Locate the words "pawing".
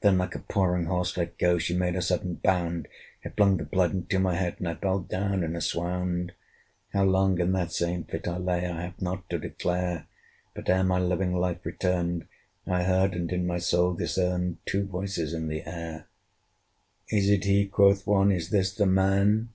0.40-0.86